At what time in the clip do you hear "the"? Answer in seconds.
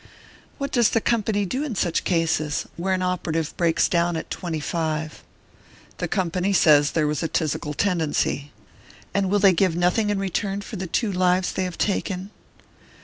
0.89-0.99, 5.99-6.07, 10.77-10.87